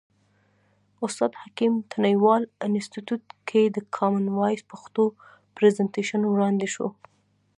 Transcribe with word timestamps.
استاد 1.05 1.31
حکیم 1.41 1.73
تڼیوال 1.91 2.43
انستیتیوت 2.67 3.23
کې 3.49 3.61
د 3.75 3.77
کامن 3.95 4.25
وایس 4.37 4.61
پښتو 4.71 5.03
پرزنټیشن 5.55 6.21
وړاندې 6.27 6.67
شو. 6.73 6.87